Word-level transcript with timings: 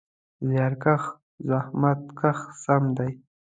زیارکښ: 0.47 1.03
زحمت 1.47 2.01
کښ 2.19 2.39
سم 2.63 2.83
دی. 2.97 3.11